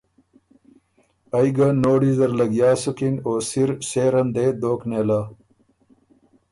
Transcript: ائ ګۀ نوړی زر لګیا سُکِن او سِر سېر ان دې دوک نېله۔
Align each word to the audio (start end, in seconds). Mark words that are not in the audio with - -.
ائ 1.37 1.47
ګۀ 1.55 1.67
نوړی 1.83 2.11
زر 2.17 2.31
لګیا 2.39 2.71
سُکِن 2.81 3.15
او 3.25 3.33
سِر 3.49 3.69
سېر 3.89 4.13
ان 4.19 4.27
دې 4.35 4.45
دوک 4.61 4.81
نېله۔ 4.89 5.21